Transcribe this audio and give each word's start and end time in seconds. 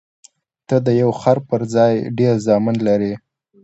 ته 0.67 0.75
د 0.85 0.87
یو 1.01 1.09
خر 1.21 1.37
پر 1.49 1.61
ځای 1.75 1.93
ډېر 2.17 2.35
زامن 2.47 2.75
لرې. 2.87 3.13